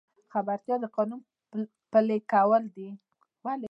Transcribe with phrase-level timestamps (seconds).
[0.33, 1.21] خبرتیا د قانون
[1.91, 2.89] پلي کول دي